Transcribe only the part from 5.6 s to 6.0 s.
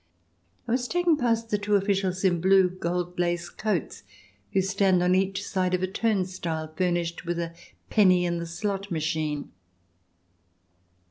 of a